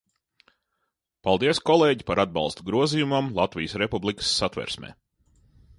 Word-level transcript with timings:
Paldies, 1.27 1.59
kolēģi, 1.71 2.07
par 2.09 2.23
atbalstu 2.25 2.67
grozījumam 2.71 3.31
Latvijas 3.43 3.79
Republikas 3.85 4.35
Satversmē! 4.41 4.93